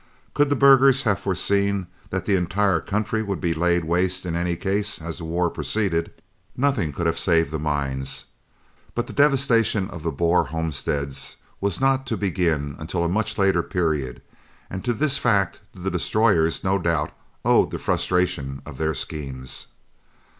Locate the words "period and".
13.61-14.83